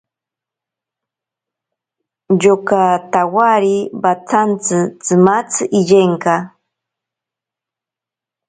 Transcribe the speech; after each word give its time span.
Yoka 2.41 2.81
tawari 3.11 3.75
watsanti 4.01 4.77
tsimatzi 5.03 5.63
iyenka. 5.79 6.35